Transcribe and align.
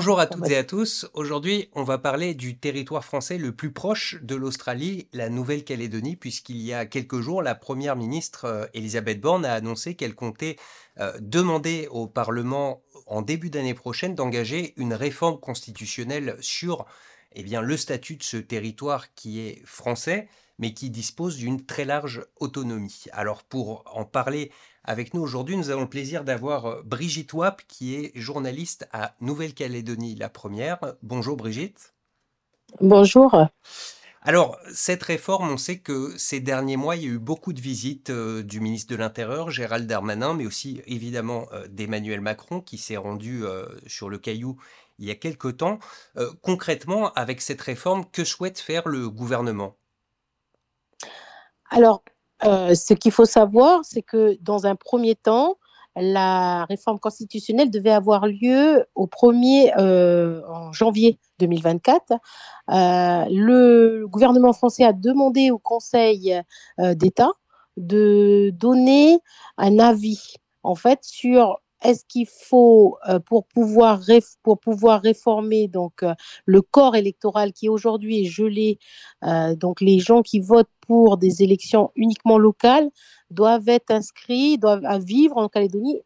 Bonjour 0.00 0.18
à 0.18 0.26
toutes 0.26 0.48
et 0.48 0.56
à 0.56 0.64
tous. 0.64 1.10
Aujourd'hui, 1.12 1.68
on 1.74 1.84
va 1.84 1.98
parler 1.98 2.32
du 2.32 2.56
territoire 2.56 3.04
français 3.04 3.36
le 3.36 3.52
plus 3.52 3.70
proche 3.70 4.16
de 4.22 4.34
l'Australie, 4.34 5.08
la 5.12 5.28
Nouvelle-Calédonie, 5.28 6.16
puisqu'il 6.16 6.56
y 6.56 6.72
a 6.72 6.86
quelques 6.86 7.20
jours, 7.20 7.42
la 7.42 7.54
première 7.54 7.96
ministre 7.96 8.46
euh, 8.46 8.64
Elisabeth 8.72 9.20
Borne 9.20 9.44
a 9.44 9.52
annoncé 9.52 9.96
qu'elle 9.96 10.14
comptait 10.14 10.56
euh, 11.00 11.12
demander 11.20 11.86
au 11.90 12.06
Parlement 12.06 12.80
en 13.04 13.20
début 13.20 13.50
d'année 13.50 13.74
prochaine 13.74 14.14
d'engager 14.14 14.72
une 14.78 14.94
réforme 14.94 15.38
constitutionnelle 15.38 16.38
sur 16.40 16.86
eh 17.32 17.42
bien, 17.42 17.62
le 17.62 17.76
statut 17.76 18.16
de 18.16 18.22
ce 18.22 18.36
territoire 18.36 19.14
qui 19.14 19.40
est 19.40 19.62
français, 19.64 20.28
mais 20.58 20.74
qui 20.74 20.90
dispose 20.90 21.36
d'une 21.36 21.64
très 21.64 21.84
large 21.84 22.24
autonomie. 22.38 23.04
Alors 23.12 23.42
pour 23.42 23.84
en 23.92 24.04
parler 24.04 24.52
avec 24.84 25.14
nous 25.14 25.20
aujourd'hui, 25.20 25.56
nous 25.56 25.70
avons 25.70 25.82
le 25.82 25.88
plaisir 25.88 26.24
d'avoir 26.24 26.66
euh, 26.66 26.82
Brigitte 26.84 27.32
Wap, 27.32 27.62
qui 27.68 27.94
est 27.94 28.12
journaliste 28.14 28.88
à 28.92 29.14
Nouvelle-Calédonie, 29.20 30.14
la 30.16 30.28
première. 30.28 30.78
Bonjour 31.02 31.36
Brigitte. 31.36 31.94
Bonjour. 32.80 33.34
Alors, 34.22 34.58
cette 34.72 35.02
réforme, 35.02 35.50
on 35.50 35.56
sait 35.56 35.78
que 35.78 36.14
ces 36.18 36.40
derniers 36.40 36.76
mois, 36.76 36.94
il 36.94 37.02
y 37.02 37.06
a 37.06 37.10
eu 37.10 37.18
beaucoup 37.18 37.52
de 37.52 37.60
visites 37.60 38.10
euh, 38.10 38.42
du 38.42 38.60
ministre 38.60 38.90
de 38.92 38.96
l'Intérieur, 38.96 39.50
Gérald 39.50 39.86
Darmanin, 39.86 40.34
mais 40.34 40.46
aussi 40.46 40.82
évidemment 40.86 41.46
euh, 41.52 41.66
d'Emmanuel 41.68 42.20
Macron, 42.20 42.60
qui 42.60 42.76
s'est 42.76 42.98
rendu 42.98 43.42
sur 43.86 44.10
le 44.10 44.18
Caillou 44.18 44.56
il 45.00 45.08
y 45.08 45.10
a 45.10 45.16
quelque 45.16 45.48
temps. 45.48 45.78
concrètement, 46.42 47.12
avec 47.14 47.40
cette 47.40 47.60
réforme, 47.60 48.04
que 48.12 48.24
souhaite 48.24 48.58
faire 48.58 48.86
le 48.88 49.08
gouvernement? 49.08 49.74
Alors, 51.70 52.02
euh, 52.44 52.74
ce 52.74 52.94
qu'il 52.94 53.12
faut 53.12 53.24
savoir, 53.24 53.80
c'est 53.84 54.02
que 54.02 54.36
dans 54.40 54.66
un 54.66 54.74
premier 54.74 55.14
temps, 55.14 55.56
la 55.96 56.64
réforme 56.66 56.98
constitutionnelle 56.98 57.70
devait 57.70 57.90
avoir 57.90 58.26
lieu 58.26 58.86
au 58.94 59.06
1er 59.06 59.72
euh, 59.78 60.42
en 60.48 60.72
janvier 60.72 61.18
2024. 61.38 62.12
Euh, 62.12 62.16
le 63.30 64.06
gouvernement 64.06 64.52
français 64.52 64.84
a 64.84 64.92
demandé 64.92 65.50
au 65.50 65.58
Conseil 65.58 66.40
d'État 66.78 67.30
de 67.76 68.50
donner 68.54 69.18
un 69.56 69.78
avis 69.78 70.34
en 70.62 70.74
fait 70.74 71.00
sur 71.02 71.60
est-ce 71.82 72.04
qu'il 72.04 72.26
faut, 72.26 72.96
euh, 73.08 73.18
pour, 73.20 73.46
pouvoir 73.46 74.00
pour 74.42 74.58
pouvoir 74.58 75.00
réformer 75.02 75.68
donc, 75.68 76.02
euh, 76.02 76.14
le 76.46 76.62
corps 76.62 76.96
électoral 76.96 77.52
qui 77.52 77.68
aujourd'hui 77.68 78.24
est 78.24 78.28
gelé, 78.28 78.78
euh, 79.24 79.54
donc 79.54 79.80
les 79.80 79.98
gens 79.98 80.22
qui 80.22 80.40
votent 80.40 80.70
pour 80.86 81.16
des 81.16 81.42
élections 81.42 81.90
uniquement 81.96 82.38
locales 82.38 82.90
doivent 83.30 83.68
être 83.68 83.90
inscrits, 83.90 84.58
doivent 84.58 84.84
vivre 85.04 85.36
en 85.36 85.48
Calédonie 85.48 86.00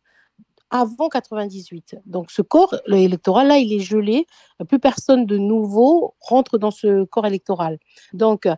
avant 0.70 1.08
98. 1.08 1.96
Donc 2.06 2.30
ce 2.30 2.42
corps 2.42 2.74
électoral-là, 2.88 3.58
il 3.58 3.72
est 3.72 3.80
gelé. 3.80 4.26
Plus 4.68 4.78
personne 4.78 5.24
de 5.24 5.38
nouveau 5.38 6.14
rentre 6.20 6.58
dans 6.58 6.70
ce 6.70 7.04
corps 7.04 7.26
électoral. 7.26 7.78
Donc, 8.12 8.48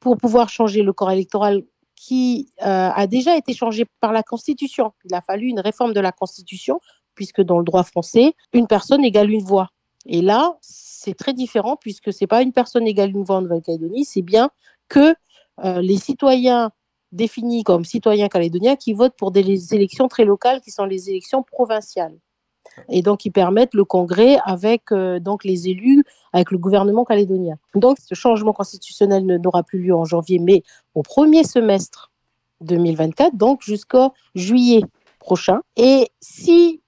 pour 0.00 0.16
pouvoir 0.16 0.48
changer 0.48 0.82
le 0.82 0.92
corps 0.92 1.10
électoral 1.10 1.62
qui 1.98 2.50
euh, 2.62 2.90
a 2.94 3.06
déjà 3.06 3.36
été 3.36 3.54
changé 3.54 3.84
par 4.00 4.12
la 4.12 4.22
Constitution. 4.22 4.92
Il 5.04 5.14
a 5.14 5.20
fallu 5.20 5.48
une 5.48 5.60
réforme 5.60 5.92
de 5.92 6.00
la 6.00 6.12
Constitution, 6.12 6.80
puisque 7.14 7.42
dans 7.42 7.58
le 7.58 7.64
droit 7.64 7.82
français, 7.82 8.34
une 8.52 8.68
personne 8.68 9.04
égale 9.04 9.30
une 9.30 9.42
voix. 9.42 9.70
Et 10.06 10.22
là, 10.22 10.56
c'est 10.60 11.14
très 11.14 11.34
différent, 11.34 11.76
puisque 11.76 12.12
ce 12.12 12.18
n'est 12.22 12.28
pas 12.28 12.42
une 12.42 12.52
personne 12.52 12.86
égale 12.86 13.10
une 13.10 13.24
voix 13.24 13.36
en 13.36 13.42
Nouvelle-Calédonie, 13.42 14.04
c'est 14.04 14.22
bien 14.22 14.50
que 14.88 15.14
euh, 15.64 15.82
les 15.82 15.96
citoyens 15.96 16.70
définis 17.10 17.64
comme 17.64 17.84
citoyens 17.84 18.28
calédoniens 18.28 18.76
qui 18.76 18.92
votent 18.92 19.16
pour 19.16 19.32
des 19.32 19.74
élections 19.74 20.06
très 20.08 20.24
locales, 20.24 20.60
qui 20.60 20.70
sont 20.70 20.84
les 20.84 21.10
élections 21.10 21.42
provinciales 21.42 22.18
et 22.88 23.02
donc 23.02 23.24
ils 23.24 23.30
permettent 23.30 23.74
le 23.74 23.84
congrès 23.84 24.38
avec 24.44 24.92
euh, 24.92 25.18
donc 25.18 25.44
les 25.44 25.68
élus, 25.68 26.04
avec 26.32 26.50
le 26.50 26.58
gouvernement 26.58 27.04
calédonien. 27.04 27.56
Donc 27.74 27.98
ce 28.04 28.14
changement 28.14 28.52
constitutionnel 28.52 29.24
n'aura 29.24 29.62
plus 29.62 29.80
lieu 29.80 29.94
en 29.94 30.04
janvier, 30.04 30.38
mais 30.38 30.62
au 30.94 31.02
premier 31.02 31.44
semestre 31.44 32.10
2024, 32.60 33.36
donc 33.36 33.62
jusqu'au 33.62 34.12
juillet 34.34 34.82
prochain. 35.18 35.60
Et 35.76 36.08
si 36.20 36.82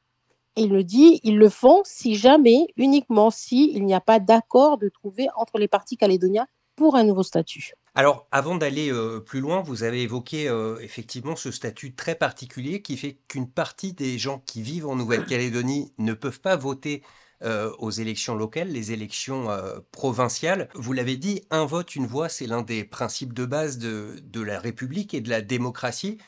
il 0.56 0.70
le 0.70 0.84
dit, 0.84 1.20
ils 1.22 1.38
le 1.38 1.48
font 1.48 1.82
si 1.84 2.16
jamais, 2.16 2.66
uniquement 2.76 3.30
si 3.30 3.72
il 3.72 3.84
n'y 3.86 3.94
a 3.94 4.00
pas 4.00 4.18
d'accord 4.18 4.78
de 4.78 4.88
trouver 4.88 5.28
entre 5.36 5.58
les 5.58 5.68
partis 5.68 5.96
calédoniens 5.96 6.46
pour 6.76 6.96
un 6.96 7.04
nouveau 7.04 7.22
statut. 7.22 7.72
Alors, 7.94 8.26
avant 8.30 8.56
d'aller 8.56 8.92
euh, 8.92 9.20
plus 9.20 9.40
loin, 9.40 9.62
vous 9.62 9.82
avez 9.82 10.02
évoqué 10.02 10.48
euh, 10.48 10.78
effectivement 10.80 11.34
ce 11.34 11.50
statut 11.50 11.94
très 11.94 12.14
particulier 12.14 12.82
qui 12.82 12.96
fait 12.96 13.18
qu'une 13.26 13.50
partie 13.50 13.92
des 13.92 14.16
gens 14.16 14.42
qui 14.46 14.62
vivent 14.62 14.86
en 14.86 14.96
Nouvelle-Calédonie 14.96 15.92
ne 15.98 16.12
peuvent 16.12 16.40
pas 16.40 16.56
voter 16.56 17.02
euh, 17.42 17.70
aux 17.78 17.90
élections 17.90 18.34
locales, 18.34 18.68
les 18.68 18.92
élections 18.92 19.48
provinciales. 19.92 20.68
Vous 20.74 20.92
l'avez 20.92 21.16
dit, 21.16 21.42
un 21.50 21.64
vote, 21.64 21.94
une 21.96 22.06
voix, 22.06 22.28
c'est 22.28 22.46
l'un 22.46 22.62
des 22.62 22.84
principes 22.84 23.32
de 23.32 23.44
base 23.44 23.78
de, 23.78 24.40
la 24.40 24.58
République 24.58 25.14
et 25.14 25.20
de 25.20 25.30
la 25.30 25.40
démocratie. 25.40 26.18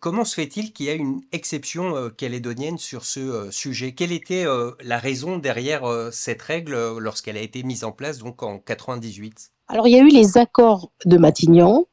comment 0.00 0.24
se 0.24 0.34
fait-il 0.34 0.72
qu'il 0.72 0.86
y 0.86 0.90
a 0.90 0.94
une 0.94 1.22
exception 1.32 2.10
calédonienne 2.10 2.78
sur 2.78 3.04
ce 3.04 3.50
sujet? 3.50 3.92
Quelle 3.92 4.12
était 4.12 4.44
la 4.80 4.98
raison 4.98 5.38
derrière 5.38 5.82
cette 6.12 6.42
règle 6.42 6.98
lorsqu'elle 6.98 7.36
a 7.36 7.42
été 7.42 7.62
mise 7.62 7.84
en 7.84 7.92
place 7.92 8.18
donc 8.18 8.42
en 8.42 8.58
98 8.58 9.50
alors, 9.68 9.88
il 9.88 9.92
y 9.92 9.98
a 9.98 10.02
eu 10.02 10.08
les 10.08 10.36
accords 10.36 10.92
de 11.06 11.16
Matignon, 11.16 11.86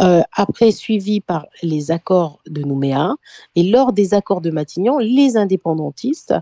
euh, 0.00 0.22
après 0.34 0.70
suivi 0.70 1.20
par 1.20 1.46
les 1.62 1.90
accords 1.90 2.38
de 2.46 2.62
Nouméa. 2.62 3.14
Et 3.54 3.62
lors 3.62 3.92
des 3.92 4.14
accords 4.14 4.40
de 4.40 4.50
Matignon, 4.50 4.98
les 4.98 5.36
indépendantistes, 5.36 6.34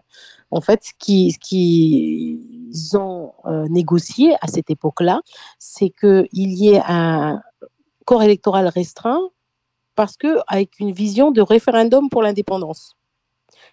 en 0.51 0.61
fait, 0.61 0.85
ce 0.85 0.93
qu'ils 0.99 1.39
qui 1.39 2.89
ont 2.95 3.33
euh, 3.47 3.67
négocié 3.69 4.35
à 4.41 4.47
cette 4.47 4.71
époque-là, 4.71 5.21
c'est 5.59 5.91
qu'il 5.91 6.29
y 6.33 6.71
ait 6.71 6.83
un 6.87 7.41
corps 8.05 8.23
électoral 8.23 8.69
restreint 8.69 9.21
parce 9.95 10.17
que 10.17 10.39
avec 10.49 10.81
une 10.81 10.93
vision 10.93 11.31
de 11.31 11.41
référendum 11.41 12.09
pour 12.09 12.23
l'indépendance 12.23 12.97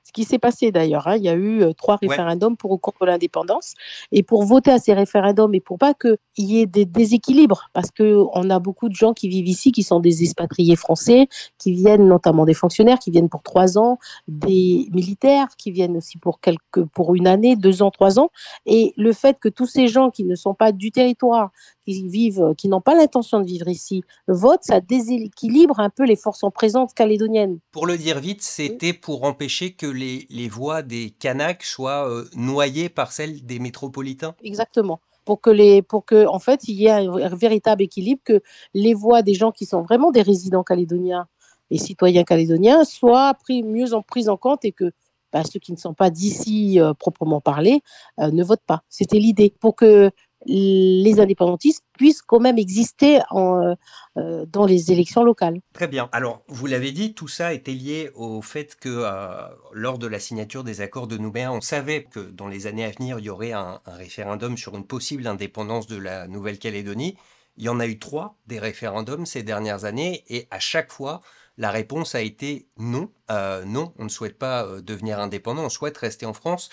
ce 0.08 0.14
qui 0.14 0.24
s'est 0.24 0.40
passé 0.40 0.72
d'ailleurs. 0.72 1.06
Hein. 1.08 1.18
Il 1.18 1.24
y 1.24 1.30
a 1.30 1.36
eu 1.36 1.74
trois 1.76 1.98
référendums 1.98 2.56
pour 2.56 2.72
ou 2.72 2.78
contre 2.78 3.06
l'indépendance. 3.06 3.74
Et 4.14 4.24
pour 4.24 4.46
voter 4.46 4.72
à 4.72 4.80
ces 4.80 4.94
référendums 4.94 5.54
et 5.54 5.60
pour 5.60 5.78
pas 5.78 5.94
qu'il 5.94 6.18
y 6.38 6.62
ait 6.62 6.66
des 6.66 6.86
déséquilibres, 6.86 7.70
parce 7.74 7.92
qu'on 7.92 8.50
a 8.50 8.60
beaucoup 8.60 8.88
de 8.88 8.96
gens 8.96 9.14
qui 9.14 9.28
vivent 9.28 9.50
ici, 9.50 9.74
qui 9.74 9.84
sont 9.84 10.00
des 10.00 10.24
expatriés 10.24 10.78
français, 10.78 11.28
qui 11.58 11.74
viennent 11.74 12.08
notamment 12.08 12.46
des 12.46 12.54
fonctionnaires, 12.54 13.00
qui 13.00 13.12
viennent 13.12 13.28
pour 13.28 13.44
trois 13.44 13.78
ans, 13.78 14.00
des 14.30 14.88
militaires, 14.94 15.48
qui 15.58 15.72
viennent 15.72 15.98
aussi 15.98 16.18
pour, 16.18 16.40
quelques, 16.40 16.86
pour 16.94 17.16
une 17.16 17.28
année, 17.28 17.58
deux 17.58 17.82
ans, 17.82 17.92
trois 17.92 18.18
ans. 18.18 18.30
Et 18.66 18.94
le 18.96 19.12
fait 19.12 19.38
que 19.38 19.50
tous 19.50 19.68
ces 19.68 19.90
gens 19.90 20.10
qui 20.10 20.24
ne 20.24 20.36
sont 20.36 20.54
pas 20.54 20.72
du 20.72 20.92
territoire, 20.92 21.52
qui 21.88 22.08
vivent, 22.08 22.54
qui 22.58 22.68
n'ont 22.68 22.82
pas 22.82 22.96
l'intention 22.96 23.40
de 23.40 23.46
vivre 23.46 23.68
ici, 23.70 24.04
votent, 24.28 24.64
ça 24.64 24.82
déséquilibre 24.82 25.80
un 25.80 25.90
peu 25.90 26.06
les 26.06 26.18
forces 26.18 26.44
en 26.44 26.52
présence 26.52 26.94
calédoniennes. 26.94 27.60
Pour 27.72 27.88
le 27.88 27.98
dire 27.98 28.20
vite, 28.20 28.42
c'était 28.42 28.94
pour 28.94 29.24
empêcher 29.24 29.72
que 29.72 29.88
les, 29.88 30.28
les 30.30 30.50
voix 30.50 30.82
des 30.82 31.12
Kanaks 31.12 31.64
soient 31.64 32.10
euh, 32.10 32.26
noyées 32.36 32.90
par 32.90 33.12
celles 33.12 33.46
des 33.46 33.60
métropolitains 33.60 34.36
Exactement 34.44 35.00
pour 35.24 35.42
que 35.42 35.50
les 35.50 35.82
pour 35.82 36.06
que 36.06 36.26
en 36.26 36.40
fait 36.40 36.70
il 36.70 36.76
y 36.76 36.86
ait 36.86 36.92
un, 36.92 37.36
véritable 37.36 37.84
équilibre 37.84 38.22
que 38.24 38.42
les 38.74 38.94
voix 38.94 39.24
des 39.24 39.34
gens 39.34 39.52
qui 39.52 39.66
sont 39.66 39.82
vraiment 39.82 40.10
des 40.10 40.22
résidents 40.22 40.64
calédoniens 40.64 41.28
et 41.70 41.78
citoyens 41.78 42.24
calédoniens 42.24 42.86
soient 42.86 43.34
pris 43.34 43.62
mieux 43.62 43.94
en 43.94 44.02
prise 44.02 44.30
en 44.30 44.38
compte 44.38 44.64
et 44.64 44.72
que 44.72 44.94
bah, 45.34 45.44
ceux 45.44 45.60
qui 45.60 45.74
ne 45.74 45.78
sont 45.78 45.94
pas 45.94 46.10
d'ici 46.10 46.80
euh, 46.80 46.94
proprement 46.94 47.42
parlé 47.42 47.82
euh, 48.20 48.32
ne 48.32 48.44
votent 48.44 48.66
pas. 48.66 48.84
C'était 48.90 49.20
l'idée 49.20 49.54
pour 49.60 49.76
que 49.76 50.12
les 50.46 51.20
indépendantistes 51.20 51.84
puissent 51.98 52.22
quand 52.22 52.40
même 52.40 52.58
exister 52.58 53.20
en, 53.32 53.76
euh, 54.18 54.46
dans 54.48 54.66
les 54.66 54.92
élections 54.92 55.24
locales. 55.24 55.60
Très 55.74 55.88
bien. 55.88 56.10
Alors, 56.12 56.44
vous 56.48 56.68
l'avez 56.68 56.92
dit, 56.92 57.14
tout 57.14 57.28
ça 57.28 57.54
était 57.54 57.74
lié 57.74 58.12
au 58.16 58.42
fait 58.42 58.76
que 58.76 58.90
euh, 58.90 59.48
lors 59.74 59.98
de 59.98 60.08
la 60.08 60.20
signature 60.20 60.64
des 60.64 60.82
accords 60.82 61.08
de 61.08 61.18
Nouméa, 61.18 61.52
on 61.52 61.62
savait 61.62 62.04
que 62.04 62.20
dans 62.20 62.48
les 62.48 62.68
années 62.68 62.86
à 62.86 62.92
venir, 62.92 63.20
il 63.20 63.26
y 63.26 63.30
aurait 63.30 63.52
un, 63.52 63.82
référendum 63.86 64.58
sur 64.58 64.76
une 64.76 64.86
possible 64.86 65.28
indépendance 65.28 65.88
de 65.88 65.98
la 65.98 66.28
Nouvelle-Calédonie. 66.28 67.18
Il 67.58 67.64
y 67.64 67.70
en 67.70 67.80
a 67.80 67.88
eu 67.88 67.98
trois 67.98 68.38
des 68.46 68.60
référendums 68.60 69.26
ces 69.26 69.42
dernières 69.44 69.86
années 69.86 70.24
et 70.28 70.48
à 70.52 70.60
chaque 70.60 70.92
fois, 70.92 71.22
la 71.58 71.72
réponse 71.72 72.14
a 72.14 72.22
été 72.22 72.68
non. 72.78 73.10
Euh, 73.32 73.66
non, 73.66 73.94
on 73.98 74.04
ne 74.04 74.10
souhaite 74.10 74.38
pas 74.38 74.68
devenir 74.82 75.20
indépendant, 75.20 75.64
on 75.64 75.70
souhaite 75.70 75.98
rester 75.98 76.28
en 76.28 76.34
France. 76.34 76.70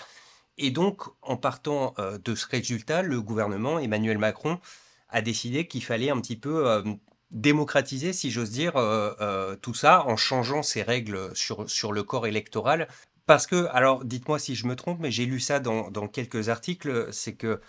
Et 0.57 0.71
donc, 0.71 1.01
en 1.21 1.37
partant 1.37 1.93
euh, 1.99 2.17
de 2.17 2.35
ce 2.35 2.47
résultat, 2.47 3.01
le 3.01 3.21
gouvernement, 3.21 3.79
Emmanuel 3.79 4.17
Macron, 4.17 4.59
a 5.09 5.21
décidé 5.21 5.67
qu'il 5.67 5.83
fallait 5.83 6.09
un 6.09 6.19
petit 6.21 6.37
peu 6.37 6.67
euh, 6.67 6.81
démocratiser, 7.31 8.13
si 8.13 8.31
j'ose 8.31 8.51
dire, 8.51 8.73
euh, 8.77 9.55
tout 9.57 9.73
ça 9.73 10.05
en 10.05 10.15
changeant 10.15 10.63
ses 10.63 10.81
règles 10.81 11.35
sur, 11.35 11.69
sur 11.69 11.91
le 11.91 12.03
corps 12.03 12.27
électoral. 12.27 12.87
Parce 13.25 13.47
que, 13.47 13.67
alors 13.71 14.05
dites-moi 14.05 14.37
si 14.39 14.55
je 14.55 14.67
me 14.67 14.75
trompe, 14.75 14.99
mais 14.99 15.11
j'ai 15.11 15.25
lu 15.25 15.39
ça 15.39 15.59
dans, 15.59 15.89
dans 15.89 16.07
quelques 16.07 16.49
articles, 16.49 17.07
c'est 17.11 17.33
que 17.35 17.59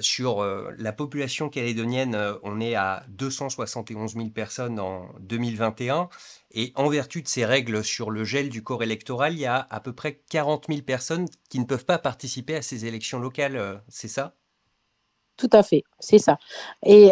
sur 0.00 0.44
la 0.78 0.92
population 0.92 1.48
calédonienne, 1.48 2.16
on 2.42 2.60
est 2.60 2.74
à 2.74 3.04
271 3.08 4.14
000 4.14 4.28
personnes 4.30 4.78
en 4.78 5.08
2021. 5.20 6.08
Et 6.52 6.72
en 6.76 6.88
vertu 6.88 7.22
de 7.22 7.28
ces 7.28 7.44
règles 7.44 7.82
sur 7.82 8.10
le 8.10 8.24
gel 8.24 8.48
du 8.48 8.62
corps 8.62 8.82
électoral, 8.82 9.32
il 9.32 9.40
y 9.40 9.46
a 9.46 9.66
à 9.70 9.80
peu 9.80 9.92
près 9.92 10.20
40 10.30 10.66
000 10.68 10.82
personnes 10.82 11.26
qui 11.48 11.58
ne 11.58 11.64
peuvent 11.64 11.86
pas 11.86 11.98
participer 11.98 12.56
à 12.56 12.62
ces 12.62 12.86
élections 12.86 13.18
locales. 13.18 13.82
C'est 13.88 14.08
ça? 14.08 14.34
Tout 15.38 15.50
à 15.52 15.62
fait, 15.62 15.82
c'est 15.98 16.18
ça. 16.18 16.38
Et 16.84 17.10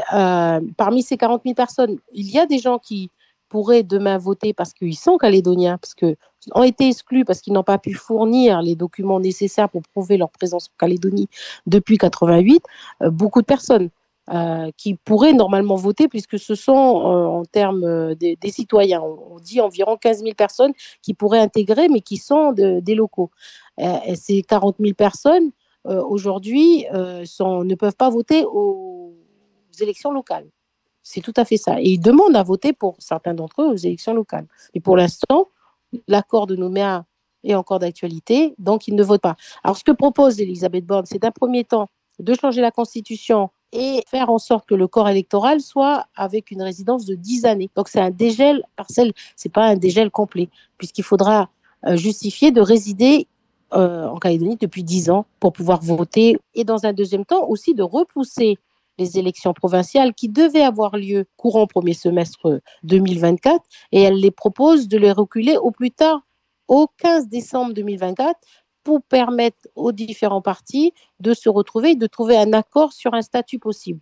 parmi 0.76 1.02
ces 1.02 1.16
40 1.16 1.42
000 1.42 1.54
personnes, 1.54 1.98
il 2.12 2.30
y 2.30 2.38
a 2.38 2.46
des 2.46 2.58
gens 2.58 2.78
qui 2.78 3.10
pourraient 3.50 3.82
demain 3.82 4.16
voter 4.16 4.54
parce 4.54 4.72
qu'ils 4.72 4.96
sont 4.96 5.18
calédoniens, 5.18 5.76
parce 5.76 5.94
qu'ils 5.94 6.16
ont 6.54 6.62
été 6.62 6.88
exclus 6.88 7.26
parce 7.26 7.42
qu'ils 7.42 7.52
n'ont 7.52 7.64
pas 7.64 7.76
pu 7.76 7.92
fournir 7.92 8.62
les 8.62 8.76
documents 8.76 9.20
nécessaires 9.20 9.68
pour 9.68 9.82
prouver 9.82 10.16
leur 10.16 10.30
présence 10.30 10.68
en 10.68 10.76
Calédonie 10.78 11.28
depuis 11.66 11.98
88, 11.98 12.64
euh, 13.02 13.10
beaucoup 13.10 13.42
de 13.42 13.46
personnes 13.46 13.90
euh, 14.32 14.70
qui 14.76 14.94
pourraient 14.94 15.32
normalement 15.32 15.74
voter 15.74 16.06
puisque 16.08 16.38
ce 16.38 16.54
sont 16.54 16.72
euh, 16.72 17.26
en 17.26 17.44
termes 17.44 18.14
des, 18.14 18.38
citoyens, 18.44 19.02
on, 19.02 19.40
dit 19.40 19.60
environ 19.60 19.96
15 19.96 20.20
000 20.20 20.34
personnes 20.34 20.72
qui 21.02 21.12
pourraient 21.12 21.40
intégrer 21.40 21.88
mais 21.88 22.00
qui 22.00 22.16
sont 22.16 22.52
des 22.52 22.94
locaux. 22.94 23.30
ces 24.14 24.42
40 24.42 24.76
000 24.78 24.94
personnes 24.94 25.50
aujourd'hui 25.84 26.86
ne 26.92 27.74
peuvent 27.74 27.96
pas 27.96 28.10
voter 28.10 28.44
aux 28.44 29.12
élections 29.80 30.12
locales. 30.12 30.46
C'est 31.02 31.20
tout 31.20 31.32
à 31.36 31.44
fait 31.44 31.56
ça. 31.56 31.80
Et 31.80 31.90
ils 31.90 32.00
demandent 32.00 32.36
à 32.36 32.42
voter 32.42 32.72
pour 32.72 32.96
certains 32.98 33.34
d'entre 33.34 33.62
eux 33.62 33.66
aux 33.66 33.76
élections 33.76 34.14
locales. 34.14 34.46
Et 34.74 34.80
pour 34.80 34.96
l'instant, 34.96 35.48
l'accord 36.08 36.46
de 36.46 36.56
Nouméa 36.56 37.04
est 37.44 37.54
encore 37.54 37.78
d'actualité, 37.78 38.54
donc 38.58 38.86
ils 38.86 38.94
ne 38.94 39.02
votent 39.02 39.22
pas. 39.22 39.36
Alors, 39.64 39.76
ce 39.76 39.84
que 39.84 39.92
propose 39.92 40.40
Elisabeth 40.40 40.84
Borne, 40.84 41.06
c'est 41.06 41.18
d'un 41.18 41.30
premier 41.30 41.64
temps 41.64 41.88
de 42.18 42.34
changer 42.34 42.60
la 42.60 42.70
Constitution 42.70 43.50
et 43.72 44.02
faire 44.08 44.30
en 44.30 44.38
sorte 44.38 44.68
que 44.68 44.74
le 44.74 44.88
corps 44.88 45.08
électoral 45.08 45.60
soit 45.60 46.06
avec 46.14 46.50
une 46.50 46.60
résidence 46.60 47.06
de 47.06 47.14
10 47.14 47.46
années. 47.46 47.70
Donc, 47.76 47.88
c'est 47.88 48.00
un 48.00 48.10
dégel 48.10 48.62
partiel, 48.76 49.12
ce 49.36 49.48
n'est 49.48 49.52
pas 49.52 49.66
un 49.66 49.76
dégel 49.76 50.10
complet, 50.10 50.50
puisqu'il 50.76 51.04
faudra 51.04 51.48
euh, 51.86 51.96
justifier 51.96 52.50
de 52.50 52.60
résider 52.60 53.26
euh, 53.72 54.06
en 54.06 54.18
Calédonie 54.18 54.56
depuis 54.60 54.82
10 54.82 55.10
ans 55.10 55.24
pour 55.38 55.52
pouvoir 55.52 55.80
voter. 55.80 56.36
Et 56.54 56.64
dans 56.64 56.84
un 56.84 56.92
deuxième 56.92 57.24
temps, 57.24 57.46
aussi 57.48 57.74
de 57.74 57.82
repousser 57.82 58.58
les 59.00 59.18
élections 59.18 59.54
provinciales 59.54 60.14
qui 60.14 60.28
devaient 60.28 60.62
avoir 60.62 60.96
lieu 60.96 61.26
courant 61.36 61.66
premier 61.66 61.94
semestre 61.94 62.60
2024 62.84 63.64
et 63.92 64.02
elle 64.02 64.20
les 64.20 64.30
propose 64.30 64.86
de 64.88 64.98
les 64.98 65.10
reculer 65.10 65.56
au 65.56 65.70
plus 65.70 65.90
tard 65.90 66.20
au 66.68 66.86
15 66.98 67.28
décembre 67.28 67.72
2024 67.72 68.38
pour 68.84 69.02
permettre 69.02 69.68
aux 69.74 69.92
différents 69.92 70.42
partis 70.42 70.92
de 71.18 71.34
se 71.34 71.48
retrouver 71.48 71.90
et 71.90 71.96
de 71.96 72.06
trouver 72.06 72.36
un 72.36 72.52
accord 72.52 72.92
sur 72.92 73.14
un 73.14 73.22
statut 73.22 73.58
possible. 73.58 74.00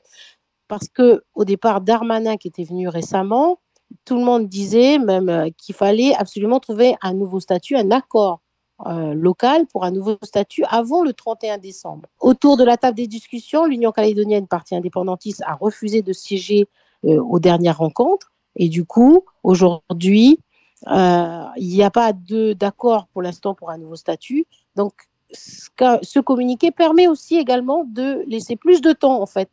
Parce 0.67 0.89
que 0.89 1.23
au 1.35 1.45
départ, 1.45 1.81
Darmanin 1.81 2.37
qui 2.37 2.49
était 2.49 2.65
venu 2.65 2.89
récemment, 2.89 3.61
tout 4.05 4.17
le 4.19 4.25
monde 4.25 4.49
disait 4.49 4.99
même 4.99 5.29
euh, 5.29 5.49
qu'il 5.57 5.75
fallait 5.75 6.15
absolument 6.15 6.61
trouver 6.61 6.97
un 7.01 7.15
nouveau 7.15 7.41
statut, 7.41 7.77
un 7.77 7.91
accord 7.91 8.41
euh, 8.87 9.13
local 9.13 9.67
pour 9.67 9.85
un 9.85 9.91
nouveau 9.91 10.17
statut 10.23 10.63
avant 10.69 11.03
le 11.03 11.13
31 11.13 11.59
décembre. 11.59 12.07
Autour 12.21 12.57
de 12.57 12.63
la 12.63 12.77
table 12.77 12.97
des 12.97 13.09
discussions, 13.09 13.65
l'Union 13.65 13.91
calédonienne, 13.91 14.47
parti 14.47 14.77
indépendantiste, 14.77 15.43
a 15.47 15.55
refusé 15.55 16.01
de 16.03 16.13
siéger 16.13 16.69
euh, 17.05 17.21
aux 17.21 17.41
dernières 17.41 17.79
rencontres. 17.79 18.31
Et 18.55 18.69
du 18.69 18.85
coup, 18.85 19.25
aujourd'hui, 19.43 20.39
euh, 20.87 21.45
il 21.57 21.69
n'y 21.69 21.83
a 21.83 21.91
pas 21.91 22.13
d'accord 22.13 23.09
pour 23.09 23.21
l'instant 23.21 23.53
pour 23.53 23.71
un 23.71 23.79
nouveau 23.79 23.97
statut. 23.97 24.47
Donc, 24.77 24.93
ce, 25.33 26.21
communiqué 26.21 26.71
permet 26.71 27.09
aussi 27.09 27.37
également 27.37 27.85
de 27.85 28.23
laisser 28.29 28.55
plus 28.55 28.81
de 28.81 28.93
temps, 28.93 29.21
en 29.21 29.27
fait, 29.27 29.51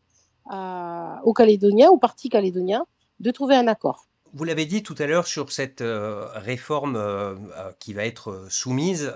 aux 1.24 1.34
Calédoniens, 1.34 1.90
aux 1.90 1.98
partis 1.98 2.30
calédoniens, 2.30 2.86
de 3.20 3.32
trouver 3.32 3.56
un 3.56 3.68
accord. 3.68 4.06
Vous 4.36 4.44
l'avez 4.44 4.66
dit 4.66 4.84
tout 4.84 4.96
à 5.00 5.06
l'heure 5.06 5.28
sur 5.28 5.50
cette 5.50 5.80
euh, 5.80 6.28
réforme 6.34 6.98
euh, 6.98 7.36
euh, 7.56 7.72
qui 7.80 7.94
va 7.94 8.06
être 8.06 8.48
soumise, 8.50 9.14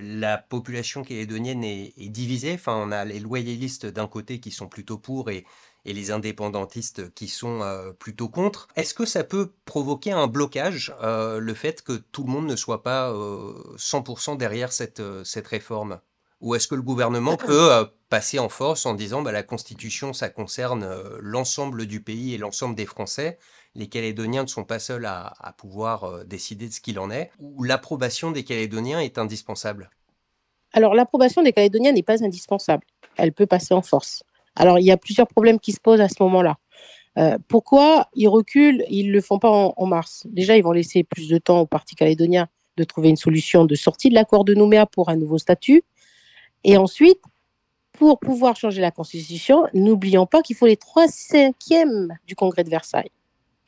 la 0.00 0.38
population 0.38 1.04
calédonienne 1.04 1.62
est, 1.62 1.92
divisée. 2.08 2.54
Enfin, 2.54 2.74
on 2.74 2.90
a 2.90 3.04
les 3.04 3.20
loyalistes 3.20 3.84
d'un 3.84 4.08
côté 4.08 4.40
qui 4.40 4.50
sont 4.50 4.66
plutôt 4.66 4.96
pour 4.96 5.28
et, 5.30 5.44
les 5.84 6.10
indépendantistes 6.10 7.12
qui 7.14 7.28
sont 7.28 7.60
plutôt 8.00 8.28
contre. 8.28 8.66
Est-ce 8.74 8.92
que 8.92 9.04
ça 9.04 9.22
peut 9.22 9.52
provoquer 9.66 10.10
un 10.10 10.26
blocage, 10.26 10.92
le 11.00 11.54
fait 11.54 11.82
que 11.82 11.92
tout 11.92 12.24
le 12.24 12.30
monde 12.30 12.46
ne 12.46 12.56
soit 12.56 12.82
pas 12.82 13.12
100% 13.12 14.36
derrière 14.36 14.72
cette, 14.72 15.02
cette 15.22 15.46
réforme? 15.46 16.00
Ou 16.40 16.56
est-ce 16.56 16.66
que 16.66 16.74
le 16.74 16.82
gouvernement 16.82 17.36
peut 17.46 17.70
passer 18.08 18.40
en 18.40 18.48
force 18.48 18.84
en 18.84 18.94
disant 18.94 19.22
bah, 19.22 19.30
la 19.30 19.44
Constitution, 19.44 20.12
ça 20.12 20.28
concerne 20.28 20.88
l'ensemble 21.20 21.86
du 21.86 22.02
pays 22.02 22.34
et 22.34 22.38
l'ensemble 22.38 22.74
des 22.74 22.86
Français 22.86 23.38
les 23.76 23.86
Calédoniens 23.88 24.42
ne 24.42 24.48
sont 24.48 24.64
pas 24.64 24.78
seuls 24.78 25.06
à, 25.06 25.54
pouvoir 25.58 26.04
euh, 26.04 26.24
décider 26.24 26.68
de 26.68 26.72
ce 26.72 26.80
qu'il 26.80 26.98
en 26.98 27.10
est, 27.10 27.30
ou 27.38 27.62
l'approbation 27.62 28.30
des 28.30 28.42
Calédoniens 28.42 29.00
est 29.00 29.18
indispensable? 29.18 29.90
Alors 30.72 30.94
l'approbation 30.94 31.42
des 31.42 31.52
Calédoniens 31.52 31.92
n'est 31.92 32.02
pas 32.02 32.24
indispensable. 32.24 32.86
Elle 33.16 33.32
peut 33.32 33.46
passer 33.46 33.74
en 33.74 33.82
force. 33.82 34.22
Alors 34.56 34.78
il 34.78 34.84
y 34.84 34.90
a 34.90 34.96
plusieurs 34.96 35.28
problèmes 35.28 35.60
qui 35.60 35.72
se 35.72 35.80
posent 35.80 36.00
à 36.00 36.08
ce 36.08 36.16
moment-là. 36.20 36.56
Euh, 37.18 37.38
pourquoi 37.48 38.08
ils 38.14 38.28
reculent 38.28 38.84
Ils 38.90 39.08
ne 39.08 39.12
le 39.12 39.20
font 39.20 39.38
pas 39.38 39.50
en, 39.50 39.86
mars? 39.86 40.26
Déjà, 40.26 40.56
ils 40.56 40.62
vont 40.62 40.72
laisser 40.72 41.02
plus 41.02 41.28
de 41.28 41.38
temps 41.38 41.60
au 41.60 41.66
Parti 41.66 41.94
calédonien 41.94 42.48
de 42.76 42.84
trouver 42.84 43.08
une 43.08 43.16
solution 43.16 43.64
de 43.64 43.74
sortie 43.74 44.10
de 44.10 44.14
l'accord 44.14 44.44
de 44.44 44.52
Nouméa 44.52 44.84
pour 44.84 45.08
un 45.08 45.16
nouveau 45.16 45.38
statut. 45.38 45.82
Et 46.62 46.76
ensuite, 46.76 47.20
pour 47.92 48.18
pouvoir 48.18 48.56
changer 48.56 48.82
la 48.82 48.90
Constitution, 48.90 49.66
n'oublions 49.72 50.26
pas 50.26 50.42
qu'il 50.42 50.56
faut 50.56 50.66
les 50.66 50.76
trois 50.76 51.08
cinquièmes 51.08 52.18
du 52.26 52.36
Congrès 52.36 52.64
de 52.64 52.68
Versailles 52.68 53.10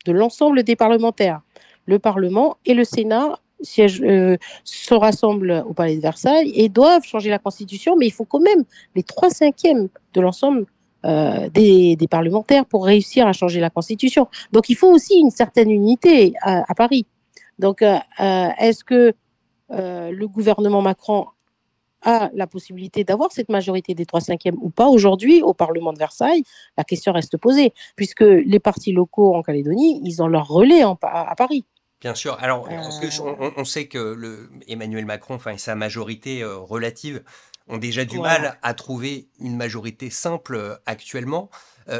de 0.06 0.12
l'ensemble 0.12 0.62
des 0.62 0.76
parlementaires. 0.76 1.40
Le 1.86 1.98
Parlement 1.98 2.56
et 2.66 2.74
le 2.74 2.84
Sénat 2.84 3.38
euh, 3.78 4.36
se 4.62 4.94
rassemblent 4.94 5.64
au 5.66 5.74
Palais 5.74 5.96
de 5.96 6.00
Versailles 6.00 6.52
et 6.54 6.68
doivent 6.68 7.02
changer 7.02 7.28
la 7.28 7.38
Constitution, 7.38 7.96
mais 7.96 8.06
il 8.06 8.12
faut 8.12 8.24
quand 8.24 8.40
même 8.40 8.64
les 8.94 9.02
trois 9.02 9.30
cinquièmes 9.30 9.88
de 10.14 10.20
l'ensemble 10.20 10.66
euh, 11.04 11.48
des, 11.48 11.96
parlementaires 12.08 12.66
pour 12.66 12.84
réussir 12.84 13.26
à 13.26 13.32
changer 13.32 13.58
la 13.58 13.70
Constitution. 13.70 14.28
Donc 14.52 14.68
il 14.68 14.76
faut 14.76 14.92
aussi 14.92 15.18
une 15.18 15.30
certaine 15.30 15.70
unité 15.70 16.34
à, 16.42 16.74
Paris. 16.76 17.06
Donc 17.58 17.82
euh, 17.82 17.98
est-ce 18.18 18.84
que 18.84 19.12
le 19.70 20.26
gouvernement 20.26 20.82
Macron 20.82 21.26
a 22.02 22.30
la 22.34 22.46
possibilité 22.46 23.04
d'avoir 23.04 23.32
cette 23.32 23.48
majorité 23.48 23.94
des 23.94 24.06
trois 24.06 24.20
cinquièmes 24.20 24.56
ou 24.60 24.70
pas 24.70 24.88
aujourd'hui 24.88 25.42
au 25.42 25.54
Parlement 25.54 25.92
de 25.92 25.98
Versailles, 25.98 26.42
la 26.76 26.84
question 26.84 27.12
reste 27.12 27.36
posée, 27.36 27.72
puisque 27.96 28.20
les 28.20 28.60
partis 28.60 28.92
locaux 28.92 29.34
en 29.34 29.42
Calédonie, 29.42 30.00
ils 30.04 30.22
ont 30.22 30.28
leur 30.28 30.46
relais 30.48 30.82
à, 30.82 31.34
Paris. 31.36 31.64
Bien 32.00 32.14
sûr. 32.14 32.36
Alors, 32.40 32.68
euh. 32.70 33.50
on, 33.56 33.64
sait 33.64 33.88
que 33.88 33.98
le, 33.98 34.50
Emmanuel 34.68 35.04
Macron, 35.04 35.34
enfin, 35.34 35.52
et 35.52 35.58
sa 35.58 35.74
majorité 35.74 36.42
euh, 36.42 36.56
relative, 36.56 37.24
ont 37.66 37.78
déjà 37.78 38.04
du 38.04 38.18
mal 38.18 38.58
à 38.62 38.72
trouver 38.72 39.28
une 39.40 39.56
majorité 39.56 40.08
simple 40.08 40.54
euh, 40.54 40.74
actuellement, 40.86 41.50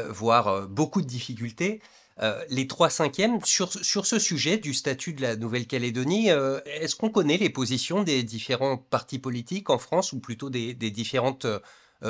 voire 0.09 0.67
beaucoup 0.67 1.01
de 1.01 1.07
difficultés. 1.07 1.81
Euh, 2.21 2.41
les 2.49 2.67
trois 2.67 2.89
cinquièmes, 2.89 3.39
sur, 3.45 3.71
sur 3.71 4.05
ce 4.05 4.19
sujet 4.19 4.57
du 4.57 4.73
statut 4.73 5.13
de 5.13 5.21
la 5.21 5.37
Nouvelle-Calédonie, 5.37 6.31
euh, 6.31 6.59
est-ce 6.65 6.95
qu'on 6.95 7.09
connaît 7.09 7.37
les 7.37 7.49
positions 7.49 8.03
des 8.03 8.23
différents 8.23 8.77
partis 8.77 9.19
politiques 9.19 9.69
en 9.69 9.77
France 9.77 10.11
ou 10.11 10.19
plutôt 10.19 10.49
des, 10.49 10.73
différentes 10.73 11.45
euh, 11.45 11.59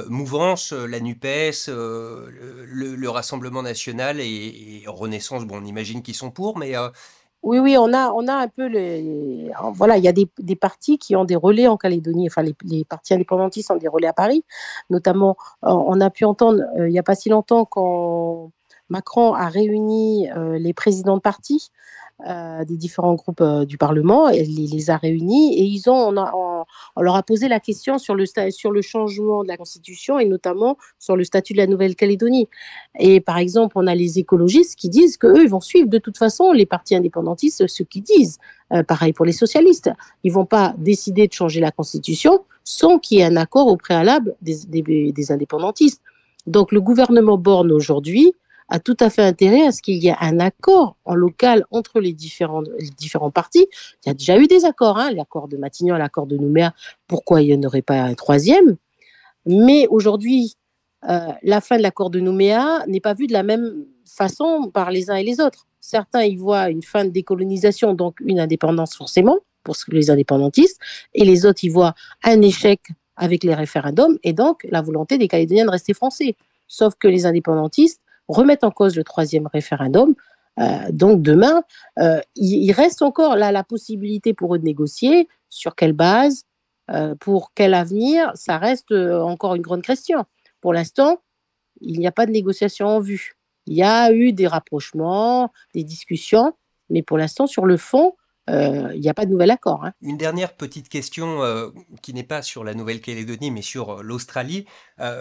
mouvances, 0.07 0.73
la 0.73 0.99
NUPES, 0.99 1.67
le, 1.67 3.07
Rassemblement 3.07 3.61
national 3.61 4.19
et, 4.19 4.83
Renaissance? 4.87 5.45
Bon, 5.45 5.59
on 5.61 5.65
imagine 5.65 6.01
qu'ils 6.01 6.15
sont 6.15 6.31
pour, 6.31 6.57
mais... 6.57 6.73
Oui, 7.41 7.57
oui, 7.59 7.77
on 7.77 7.93
a, 7.93 8.11
on 8.11 8.27
a 8.27 8.33
un 8.33 8.47
peu. 8.49 8.69
Voilà, 9.73 9.95
il 9.95 10.03
y 10.03 10.09
a 10.09 10.11
des, 10.11 10.27
des, 10.39 10.57
partis 10.57 10.97
qui 10.97 11.15
ont 11.15 11.23
des 11.23 11.37
relais 11.37 11.67
en 11.67 11.77
Calédonie, 11.77 12.27
enfin, 12.27 12.41
les, 12.41 12.53
les, 12.65 12.83
partis 12.83 13.13
indépendantistes 13.13 13.71
ont 13.71 13.77
des 13.77 13.87
relais 13.87 14.09
à 14.09 14.13
Paris. 14.13 14.43
Notamment, 14.89 15.37
on 15.61 16.01
a 16.01 16.09
pu 16.09 16.25
entendre 16.25 16.61
il 16.75 16.87
n'y 16.87 16.99
a 16.99 17.03
pas 17.03 17.15
si 17.15 17.29
longtemps 17.29 17.63
quand 17.63 18.51
Macron 18.89 19.33
a 19.33 19.47
réuni 19.47 20.29
euh, 20.31 20.57
les 20.57 20.73
présidents 20.73 21.17
de 21.17 21.21
partis 21.21 21.71
euh, 22.27 22.65
des 22.65 22.75
différents 22.75 23.13
groupes 23.13 23.39
euh, 23.39 23.63
du 23.63 23.77
Parlement, 23.77 24.27
et 24.27 24.43
les 24.43 24.89
a 24.89 24.97
réunis 24.97 25.57
et 25.57 25.63
ils 25.63 25.89
ont, 25.89 26.13
on, 26.17 27.01
leur 27.01 27.15
a 27.15 27.23
posé 27.23 27.47
la 27.47 27.61
question 27.61 27.97
sur 27.97 28.13
le, 28.13 28.25
sur 28.49 28.71
le 28.71 28.81
changement 28.81 29.43
de 29.43 29.47
la 29.47 29.55
Constitution 29.55 30.19
et 30.19 30.25
notamment 30.25 30.77
sur 30.97 31.15
le 31.15 31.23
statut 31.23 31.53
de 31.53 31.59
la 31.59 31.67
Nouvelle-Calédonie. 31.67 32.49
Et 32.99 33.21
par 33.21 33.37
exemple, 33.37 33.77
on 33.77 33.87
a 33.87 33.95
les 33.95 34.19
écologistes 34.19 34.77
qui 34.77 34.89
disent 34.89 35.15
qu'eux, 35.15 35.43
ils 35.43 35.49
vont 35.49 35.61
suivre 35.61 35.87
de 35.87 35.97
toute 35.97 36.17
façon 36.17 36.51
les 36.51 36.65
partis 36.65 36.93
indépendantistes, 36.93 37.67
ce 37.67 37.83
qu'ils 37.83 38.03
disent. 38.03 38.37
pareil 38.87 39.13
pour 39.13 39.25
les 39.25 39.31
socialistes. 39.31 39.89
Ils 40.23 40.33
vont 40.33 40.45
pas 40.45 40.73
décider 40.77 41.25
de 41.27 41.33
changer 41.33 41.61
la 41.61 41.71
Constitution 41.71 42.43
sans 42.65 42.99
qu'il 42.99 43.19
y 43.19 43.21
ait 43.21 43.25
un 43.25 43.37
accord 43.37 43.67
au 43.67 43.77
préalable 43.77 44.35
des, 44.41 45.11
des 45.13 45.31
indépendantistes. 45.31 46.01
Donc 46.47 46.73
le 46.73 46.81
gouvernement 46.81 47.37
Borne 47.37 47.71
aujourd'hui 47.71 48.33
a 48.69 48.79
tout 48.79 48.97
à 48.99 49.09
fait 49.09 49.23
intérêt 49.23 49.65
à 49.65 49.71
ce 49.71 49.81
qu'il 49.81 49.97
y 50.03 50.07
ait 50.07 50.15
un 50.19 50.39
accord 50.39 50.95
en 51.05 51.15
local 51.15 51.65
entre 51.71 51.99
les 51.99 52.13
différents, 52.13 52.61
les 52.61 52.89
différents 52.97 53.31
partis. 53.31 53.67
Il 54.05 54.09
y 54.09 54.11
a 54.11 54.13
déjà 54.13 54.37
eu 54.37 54.47
des 54.47 54.65
accords, 54.65 54.97
hein, 54.97 55.11
l'accord 55.11 55.47
de 55.47 55.57
Matignon, 55.57 55.95
l'accord 55.95 56.27
de 56.27 56.37
Nouméa. 56.37 56.73
Pourquoi 57.07 57.41
il 57.41 57.47
n'y 57.47 57.55
en 57.55 57.67
aurait 57.67 57.81
pas 57.81 58.01
un 58.01 58.13
troisième? 58.13 58.77
Mais 59.45 59.87
aujourd'hui, 59.87 60.55
la 61.01 61.61
fin 61.61 61.77
de 61.77 61.81
l'accord 61.81 62.09
de 62.09 62.19
Nouméa 62.19 62.83
n'est 62.87 62.99
pas 62.99 63.13
vue 63.13 63.27
de 63.27 63.33
la 63.33 63.43
même 63.43 63.85
façon 64.05 64.69
par 64.71 64.91
les 64.91 65.09
uns 65.09 65.15
et 65.15 65.23
les 65.23 65.39
autres. 65.39 65.65
Certains 65.79 66.23
y 66.23 66.35
voient 66.35 66.69
une 66.69 66.83
fin 66.83 67.05
de 67.05 67.09
décolonisation, 67.09 67.93
donc 67.93 68.19
une 68.19 68.39
indépendance 68.39 68.95
forcément 68.95 69.39
pour 69.63 69.75
les 69.89 70.09
indépendantistes, 70.09 70.79
et 71.13 71.25
les 71.25 71.45
autres 71.45 71.63
y 71.63 71.69
voient 71.69 71.93
un 72.23 72.41
échec 72.41 72.81
avec 73.15 73.43
les 73.43 73.53
référendums 73.53 74.17
et 74.23 74.33
donc 74.33 74.65
la 74.69 74.81
volonté 74.81 75.17
des 75.17 75.27
Calédoniens 75.27 75.65
de 75.65 75.71
rester 75.71 75.93
français. 75.93 76.35
Sauf 76.67 76.95
que 76.95 77.07
les 77.07 77.25
indépendantistes 77.25 78.01
remettent 78.29 78.63
en 78.63 78.71
cause 78.71 78.95
le 78.95 79.03
troisième 79.03 79.47
référendum. 79.47 80.15
Euh, 80.59 80.91
donc 80.91 81.21
demain, 81.21 81.63
euh, 81.99 82.19
il, 82.35 82.71
reste 82.71 83.01
encore 83.01 83.35
là 83.35 83.51
la 83.51 83.63
possibilité 83.63 84.33
pour 84.33 84.55
eux 84.55 84.59
de 84.59 84.65
négocier. 84.65 85.27
Sur 85.49 85.75
quelle 85.75 85.93
base 85.93 86.43
euh, 86.91 87.15
Pour 87.15 87.53
quel 87.53 87.73
avenir 87.73 88.31
Ça 88.35 88.57
reste 88.57 88.91
encore 88.91 89.55
une 89.55 89.61
grande 89.61 89.81
question. 89.81 90.25
Pour 90.61 90.73
l'instant, 90.73 91.21
il 91.81 91.99
n'y 91.99 92.07
a 92.07 92.11
pas 92.11 92.25
de 92.25 92.31
négociation 92.31 92.87
en 92.87 92.99
vue. 92.99 93.33
Il 93.65 93.75
y 93.75 93.83
a 93.83 94.11
eu 94.11 94.33
des 94.33 94.47
rapprochements, 94.47 95.51
des 95.73 95.83
discussions, 95.83 96.53
mais 96.89 97.03
pour 97.03 97.17
l'instant, 97.17 97.47
sur 97.47 97.65
le 97.65 97.77
fond, 97.77 98.15
euh, 98.49 98.91
il 98.93 99.01
n'y 99.01 99.09
a 99.09 99.13
pas 99.13 99.25
de 99.25 99.31
nouvel 99.31 99.51
accord. 99.51 99.83
Hein. 99.83 99.93
Une 100.01 100.17
dernière 100.17 100.53
petite 100.53 100.89
question 100.89 101.43
euh, 101.43 101.69
qui 102.01 102.13
n'est 102.13 102.23
pas 102.23 102.41
sur 102.41 102.63
la 102.63 102.73
Nouvelle-Calédonie, 102.73 103.51
mais 103.51 103.61
sur 103.61 103.99
euh, 103.99 104.01
l'Australie. 104.01 104.65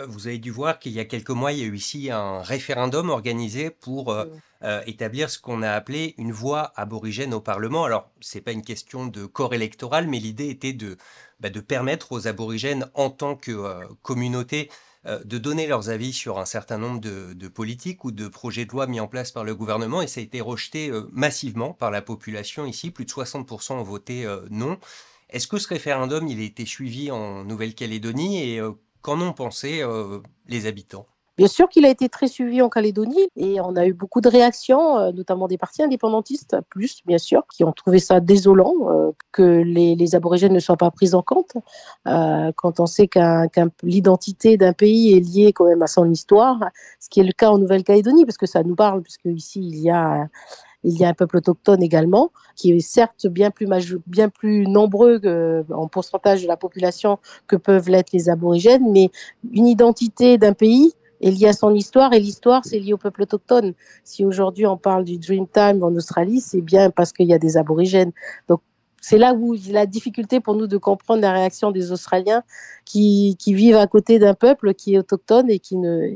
vous 0.08 0.26
avez 0.26 0.38
dû 0.38 0.50
voir 0.50 0.78
qu'il 0.78 0.92
y 0.92 1.00
a 1.00 1.04
quelques 1.04 1.30
mois, 1.30 1.52
il 1.52 1.58
y 1.60 1.62
a 1.62 1.66
eu 1.66 1.76
ici 1.76 2.10
un 2.10 2.42
référendum 2.42 3.10
organisé 3.10 3.70
pour 3.70 4.12
établir 4.86 5.30
ce 5.30 5.38
qu'on 5.38 5.62
a 5.62 5.70
appelé 5.70 6.14
une 6.18 6.32
voix 6.32 6.72
aborigène 6.74 7.32
au 7.32 7.40
Parlement. 7.40 7.84
Alors, 7.84 8.10
ce 8.20 8.36
n'est 8.36 8.42
pas 8.42 8.50
une 8.50 8.64
question 8.64 9.06
de 9.06 9.24
corps 9.24 9.54
électoral, 9.54 10.08
mais 10.08 10.18
l'idée 10.18 10.48
était 10.48 10.72
de, 10.72 10.96
bah, 11.38 11.48
de 11.48 11.60
permettre 11.60 12.10
aux 12.10 12.26
aborigènes, 12.26 12.86
en 12.94 13.10
tant 13.10 13.36
que 13.36 13.86
communauté, 14.02 14.68
euh, 14.68 14.74
de 15.04 15.38
donner 15.38 15.66
leurs 15.66 15.90
avis 15.90 16.12
sur 16.12 16.38
un 16.38 16.44
certain 16.44 16.76
nombre 16.78 17.00
de, 17.00 17.48
politiques 17.48 18.04
ou 18.04 18.10
de 18.10 18.28
projets 18.28 18.64
de 18.64 18.72
loi 18.72 18.86
mis 18.86 19.00
en 19.00 19.08
place 19.08 19.32
par 19.32 19.44
le 19.44 19.54
gouvernement 19.54 20.02
et 20.02 20.06
ça 20.06 20.20
a 20.20 20.22
été 20.22 20.40
rejeté 20.40 20.90
euh, 20.90 21.08
massivement 21.12 21.72
par 21.72 21.90
la 21.90 22.02
population 22.02 22.66
ici. 22.66 22.90
Plus 22.90 23.04
de 23.04 23.10
60% 23.10 23.74
ont 23.74 23.82
voté 23.82 24.26
euh, 24.26 24.40
non. 24.50 24.78
Est-ce 25.30 25.46
que 25.46 25.58
ce 25.58 25.68
référendum 25.68 26.26
il 26.26 26.40
a 26.40 26.44
été 26.44 26.66
suivi 26.66 27.10
en 27.10 27.44
Nouvelle-Calédonie? 27.44 28.42
Et 28.42 28.62
qu'en 29.02 29.20
ont 29.20 29.32
pensé 29.32 29.84
les 30.46 30.66
habitants? 30.66 31.06
Bien 31.38 31.46
sûr 31.46 31.68
qu'il 31.68 31.86
a 31.86 31.88
été 31.88 32.08
très 32.08 32.26
suivi 32.26 32.60
en 32.62 32.68
Calédonie 32.68 33.28
et 33.36 33.60
on 33.60 33.76
a 33.76 33.86
eu 33.86 33.92
beaucoup 33.92 34.20
de 34.20 34.28
réactions, 34.28 34.98
euh, 34.98 35.12
notamment 35.12 35.46
des 35.46 35.56
partis 35.56 35.84
indépendantistes, 35.84 36.56
plus 36.68 37.00
bien 37.06 37.18
sûr, 37.18 37.44
qui 37.54 37.62
ont 37.62 37.70
trouvé 37.70 38.00
ça 38.00 38.18
désolant 38.18 38.74
euh, 38.90 39.12
que 39.30 39.62
les, 39.62 40.16
aborigènes 40.16 40.52
ne 40.52 40.58
soient 40.58 40.76
pas 40.76 40.90
pris 40.90 41.14
en 41.14 41.22
compte. 41.22 41.52
Euh, 42.08 42.50
quand 42.56 42.80
on 42.80 42.86
sait 42.86 43.06
qu'un 43.06 43.46
l'identité 43.84 44.56
d'un 44.56 44.72
pays 44.72 45.16
est 45.16 45.20
liée 45.20 45.52
quand 45.52 45.66
même 45.66 45.80
à 45.80 45.86
son 45.86 46.10
histoire, 46.10 46.58
ce 46.98 47.08
qui 47.08 47.20
est 47.20 47.24
le 47.24 47.32
cas 47.32 47.50
en 47.50 47.58
Nouvelle-Calédonie, 47.58 48.24
parce 48.24 48.38
que 48.38 48.46
ça 48.46 48.64
nous 48.64 48.74
parle, 48.74 49.02
puisque 49.02 49.26
ici 49.26 49.60
il 49.60 49.78
y 49.78 49.90
a 49.90 50.26
il 50.84 50.96
y 50.96 51.04
a 51.04 51.08
un 51.08 51.14
peuple 51.14 51.36
autochtone 51.38 51.82
également, 51.82 52.30
qui 52.56 52.72
est 52.72 52.80
certes 52.80 53.26
bien 53.26 53.50
plus, 53.50 53.68
bien 54.06 54.28
plus 54.28 54.66
nombreux 54.66 55.20
en 55.72 55.88
pourcentage 55.88 56.42
de 56.42 56.48
la 56.48 56.56
population 56.56 57.18
que 57.46 57.56
peuvent 57.56 57.88
l'être 57.88 58.12
les 58.12 58.28
aborigènes, 58.28 58.90
mais 58.90 59.10
une 59.52 59.66
identité 59.66 60.38
d'un 60.38 60.52
pays 60.52 60.94
est 61.20 61.30
lié 61.30 61.48
à 61.48 61.52
son 61.52 61.74
histoire 61.74 62.12
et 62.12 62.20
l'histoire 62.20 62.64
c'est 62.64 62.78
lié 62.78 62.92
au 62.92 62.98
peuple 62.98 63.22
autochtone. 63.22 63.74
Si 64.04 64.24
aujourd'hui 64.24 64.66
on 64.66 64.76
parle 64.76 65.04
du 65.04 65.18
Dreamtime 65.18 65.82
en 65.82 65.94
Australie, 65.94 66.40
c'est 66.40 66.60
bien 66.60 66.90
parce 66.90 67.12
qu'il 67.12 67.26
y 67.28 67.34
a 67.34 67.38
des 67.38 67.56
aborigènes. 67.56 68.12
Donc 68.48 68.60
c'est 69.00 69.18
là 69.18 69.34
où 69.34 69.54
il 69.54 69.70
a 69.70 69.80
la 69.80 69.86
difficulté 69.86 70.40
pour 70.40 70.54
nous 70.54 70.66
de 70.66 70.76
comprendre 70.76 71.22
la 71.22 71.32
réaction 71.32 71.70
des 71.70 71.92
Australiens 71.92 72.42
qui, 72.84 73.36
vivent 73.46 73.76
à 73.76 73.86
côté 73.86 74.18
d'un 74.18 74.34
peuple 74.34 74.74
qui 74.74 74.94
est 74.94 74.98
autochtone 74.98 75.50
et 75.50 75.58
qui 75.58 75.76
ne, 75.76 76.08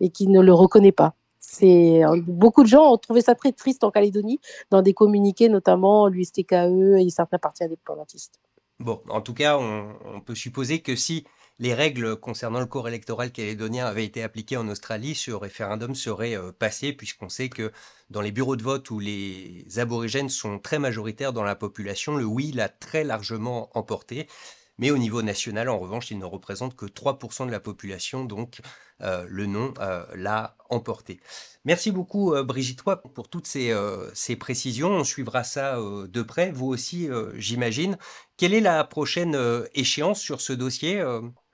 et 0.00 0.10
qui 0.10 0.28
ne 0.28 0.40
le 0.40 0.52
reconnaît 0.52 0.92
pas. 0.92 1.14
C'est 1.38 2.02
beaucoup 2.26 2.62
de 2.62 2.68
gens 2.68 2.92
ont 2.92 2.98
trouvé 2.98 3.22
ça 3.22 3.34
très 3.34 3.50
triste 3.50 3.82
en 3.82 3.90
Calédonie, 3.90 4.38
dans 4.70 4.82
des 4.82 4.94
communiqués 4.94 5.48
notamment 5.48 6.06
l'USTKE 6.06 6.98
et 6.98 7.10
certains 7.10 7.38
partis 7.38 7.64
indépendantistes. 7.64 8.40
Bon, 8.78 9.00
en 9.08 9.20
tout 9.20 9.34
cas, 9.34 9.58
on 9.58 10.20
peut 10.24 10.34
supposer 10.34 10.80
que 10.80 10.96
si 10.96 11.24
les 11.60 11.74
règles 11.74 12.16
concernant 12.16 12.58
le 12.58 12.66
corps 12.66 12.88
électoral 12.88 13.30
calédonien 13.30 13.84
avaient 13.84 14.06
été 14.06 14.22
appliquées 14.22 14.56
en 14.56 14.66
Australie, 14.68 15.14
ce 15.14 15.30
référendum 15.30 15.94
serait 15.94 16.34
euh, 16.34 16.52
passé, 16.52 16.94
puisqu'on 16.94 17.28
sait 17.28 17.50
que 17.50 17.70
dans 18.08 18.22
les 18.22 18.32
bureaux 18.32 18.56
de 18.56 18.62
vote 18.62 18.90
où 18.90 18.98
les 18.98 19.66
aborigènes 19.76 20.30
sont 20.30 20.58
très 20.58 20.78
majoritaires 20.78 21.34
dans 21.34 21.44
la 21.44 21.54
population, 21.54 22.16
le 22.16 22.24
oui 22.24 22.50
l'a 22.52 22.70
très 22.70 23.04
largement 23.04 23.68
emporté. 23.76 24.26
Mais 24.78 24.90
au 24.90 24.96
niveau 24.96 25.20
national, 25.20 25.68
en 25.68 25.78
revanche, 25.78 26.10
il 26.10 26.18
ne 26.18 26.24
représente 26.24 26.74
que 26.74 26.86
3% 26.86 27.44
de 27.44 27.50
la 27.50 27.60
population, 27.60 28.24
donc 28.24 28.60
euh, 29.02 29.26
le 29.28 29.44
non 29.44 29.74
euh, 29.80 30.06
l'a 30.14 30.56
emporté. 30.70 31.20
Merci 31.66 31.90
beaucoup 31.90 32.32
Brigitte 32.42 32.82
pour 32.82 33.28
toutes 33.28 33.46
ces, 33.46 33.74
précisions. 34.38 34.92
On 34.92 35.04
suivra 35.04 35.44
ça 35.44 35.76
de 35.76 36.22
près, 36.22 36.52
vous 36.52 36.68
aussi 36.68 37.10
j'imagine. 37.34 37.98
Quelle 38.38 38.54
est 38.54 38.62
la 38.62 38.82
prochaine 38.84 39.38
échéance 39.74 40.20
sur 40.20 40.40
ce 40.40 40.54
dossier 40.54 41.04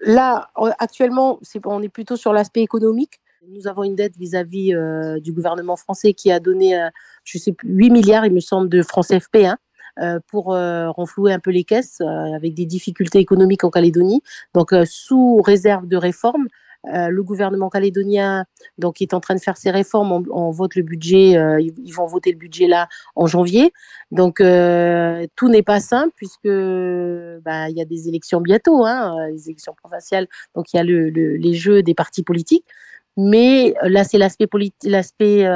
Là, 0.07 0.51
actuellement, 0.79 1.41
on 1.65 1.83
est 1.83 1.89
plutôt 1.89 2.17
sur 2.17 2.33
l'aspect 2.33 2.63
économique. 2.63 3.21
Nous 3.49 3.67
avons 3.67 3.83
une 3.83 3.97
dette 3.97 4.17
vis-à-vis 4.17 4.73
euh, 4.73 5.19
du 5.19 5.33
gouvernement 5.33 5.75
français 5.75 6.13
qui 6.13 6.31
a 6.31 6.39
donné, 6.39 6.81
euh, 6.81 6.89
je 7.25 7.39
sais 7.39 7.53
plus, 7.53 7.69
8 7.69 7.91
milliards, 7.91 8.25
il 8.25 8.33
me 8.33 8.39
semble, 8.39 8.69
de 8.69 8.83
francs 8.83 9.09
CFP 9.09 9.39
hein, 9.45 9.59
euh, 10.01 10.21
pour 10.29 10.47
renflouer 10.47 11.33
un 11.33 11.41
peu 11.41 11.51
les 11.51 11.65
caisses 11.65 12.01
avec 12.01 12.55
des 12.55 12.67
difficultés 12.67 13.19
économiques 13.19 13.65
en 13.65 13.71
Calédonie. 13.71 14.23
Donc, 14.55 14.73
sous 14.85 15.43
réserve 15.43 15.89
de 15.89 15.97
réforme, 15.97 16.47
euh, 16.95 17.09
le 17.09 17.23
gouvernement 17.23 17.69
calédonien 17.69 18.45
donc 18.79 19.03
est 19.03 19.13
en 19.15 19.21
train 19.21 19.35
de 19.35 19.41
faire 19.41 19.57
ses 19.57 19.71
réformes. 19.71 20.25
On, 20.31 20.51
vote 20.51 20.75
le 20.77 20.83
budget. 20.83 21.37
Euh, 21.37 21.61
ils, 21.61 21.93
vont 21.93 22.07
voter 22.07 22.31
le 22.31 22.39
budget 22.39 22.67
là 22.67 22.89
en 23.15 23.27
janvier. 23.27 23.73
Donc 24.11 24.41
euh, 24.41 25.27
tout 25.37 25.49
n'est 25.49 25.63
pas 25.63 25.81
simple 25.81 26.13
puisque 26.17 26.47
bah, 26.47 27.69
il 27.69 27.77
y 27.77 27.81
a 27.81 27.85
des 27.85 28.09
élections 28.09 28.41
bientôt, 28.41 28.85
hein, 28.85 29.29
les 29.31 29.49
élections 29.49 29.75
provinciales. 29.75 30.29
Donc 30.55 30.73
il 30.73 30.77
y 30.77 30.81
a 30.81 30.85
les 30.85 31.55
jeux 31.55 31.83
des 31.83 31.95
partis 31.95 32.23
politiques. 32.23 32.67
Mais 33.17 33.75
là 33.83 34.05
c'est 34.05 34.19
l'aspect 34.19 34.47
l'aspect 34.85 35.47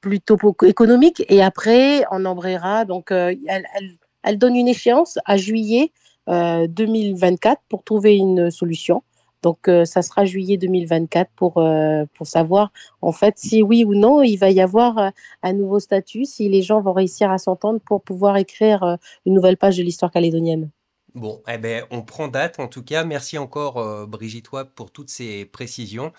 plutôt 0.00 0.38
économique. 0.64 1.24
Et 1.28 1.42
après 1.42 2.04
on 2.10 2.24
embrayera. 2.24 2.84
Donc 2.84 3.10
elle, 3.10 4.38
donne 4.38 4.56
une 4.56 4.68
échéance 4.68 5.18
à 5.26 5.36
juillet 5.36 5.92
2024 6.26 7.60
pour 7.68 7.84
trouver 7.84 8.16
une 8.16 8.50
solution. 8.50 9.02
Donc, 9.42 9.68
euh, 9.68 9.84
ça 9.84 10.02
sera 10.02 10.24
juillet 10.24 10.56
2024 10.56 11.30
pour, 11.36 11.58
euh, 11.58 12.04
pour 12.14 12.26
savoir, 12.26 12.72
en 13.02 13.12
fait, 13.12 13.34
si 13.38 13.62
oui 13.62 13.84
ou 13.84 13.94
non, 13.94 14.22
il 14.22 14.36
va 14.36 14.50
y 14.50 14.60
avoir 14.60 14.98
euh, 14.98 15.10
un 15.42 15.52
nouveau 15.52 15.78
statut, 15.78 16.24
si 16.24 16.48
les 16.48 16.62
gens 16.62 16.80
vont 16.80 16.92
réussir 16.92 17.30
à 17.30 17.38
s'entendre 17.38 17.80
pour 17.84 18.02
pouvoir 18.02 18.36
écrire 18.36 18.98
une 19.26 19.34
nouvelle 19.34 19.56
page 19.56 19.76
de 19.76 19.82
l'histoire 19.82 20.10
calédonienne. 20.10 20.70
Bon, 21.14 21.42
eh 21.48 21.58
ben, 21.58 21.84
on 21.90 22.02
prend 22.02 22.28
date 22.28 22.60
en 22.60 22.68
tout 22.68 22.82
cas. 22.82 23.04
Merci 23.04 23.38
encore, 23.38 24.06
Brigitte 24.06 24.52
Wab, 24.52 24.68
pour 24.74 24.90
toutes 24.90 25.10
ces 25.10 25.44
précisions 25.46 26.12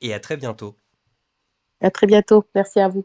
et 0.00 0.14
à 0.14 0.20
très 0.20 0.36
bientôt. 0.36 0.76
À 1.80 1.90
très 1.90 2.06
bientôt. 2.06 2.44
Merci 2.54 2.80
à 2.80 2.88
vous. 2.88 3.04